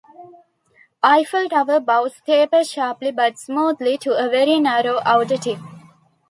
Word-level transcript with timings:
"Eiffel 1.03 1.47
Tower" 1.47 1.79
bows 1.79 2.21
taper 2.25 2.63
sharply, 2.63 3.11
but 3.11 3.37
smoothly, 3.37 3.99
to 3.99 4.17
a 4.17 4.29
very 4.29 4.59
narrow 4.59 4.99
outer 5.05 5.37
tip. 5.37 5.59